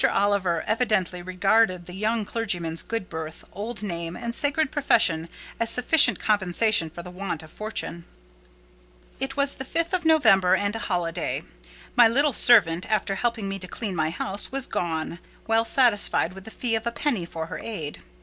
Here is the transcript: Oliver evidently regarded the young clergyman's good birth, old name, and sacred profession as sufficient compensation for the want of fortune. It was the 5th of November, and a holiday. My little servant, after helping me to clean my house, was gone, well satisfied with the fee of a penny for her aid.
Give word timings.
Oliver 0.11 0.63
evidently 0.65 1.21
regarded 1.21 1.85
the 1.85 1.93
young 1.93 2.25
clergyman's 2.25 2.81
good 2.81 3.07
birth, 3.07 3.45
old 3.53 3.83
name, 3.83 4.15
and 4.15 4.33
sacred 4.33 4.71
profession 4.71 5.29
as 5.59 5.69
sufficient 5.69 6.17
compensation 6.19 6.89
for 6.89 7.03
the 7.03 7.11
want 7.11 7.43
of 7.43 7.51
fortune. 7.51 8.03
It 9.19 9.37
was 9.37 9.57
the 9.57 9.63
5th 9.63 9.93
of 9.93 10.03
November, 10.03 10.55
and 10.55 10.75
a 10.75 10.79
holiday. 10.79 11.43
My 11.95 12.07
little 12.07 12.33
servant, 12.33 12.91
after 12.91 13.13
helping 13.13 13.47
me 13.47 13.59
to 13.59 13.67
clean 13.67 13.95
my 13.95 14.09
house, 14.09 14.51
was 14.51 14.65
gone, 14.65 15.19
well 15.45 15.65
satisfied 15.65 16.33
with 16.33 16.45
the 16.45 16.49
fee 16.49 16.73
of 16.73 16.87
a 16.87 16.91
penny 16.91 17.23
for 17.23 17.45
her 17.45 17.59
aid. 17.59 18.01